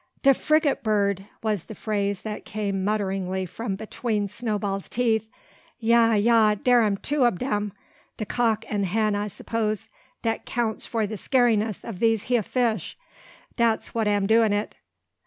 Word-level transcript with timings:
"De 0.23 0.33
frigate 0.33 0.81
bird!" 0.81 1.27
was 1.43 1.65
the 1.65 1.75
phrase 1.75 2.23
that 2.23 2.43
came 2.43 2.83
mutteringly 2.83 3.45
from 3.45 3.75
between 3.75 4.27
Snowball's 4.27 4.89
teeth. 4.89 5.29
"Ya, 5.77 6.13
ya, 6.13 6.55
dar 6.55 6.81
am 6.81 6.97
two 6.97 7.23
ob 7.23 7.37
dem, 7.37 7.71
de 8.17 8.25
cock 8.25 8.65
an' 8.67 8.83
hen, 8.83 9.13
I 9.15 9.27
s'pose. 9.27 9.89
Dat 10.23 10.43
'counts 10.47 10.87
for 10.87 11.05
de 11.05 11.17
scariness 11.17 11.87
of 11.87 11.99
dese 11.99 12.31
hya 12.31 12.41
fish. 12.41 12.97
Dat's 13.55 13.93
what 13.93 14.07
am 14.07 14.25
doin' 14.25 14.53
it." 14.53 14.75